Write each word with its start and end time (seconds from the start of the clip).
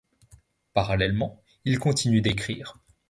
Parallèlement, 0.73 1.43
il 1.63 1.77
continue 1.77 2.21
d’écrire. 2.21 2.75